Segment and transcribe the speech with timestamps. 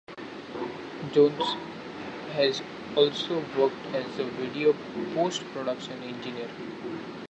[1.13, 1.55] Jones
[2.33, 2.63] has
[2.95, 4.73] also worked as a video
[5.13, 6.49] post-production engineer.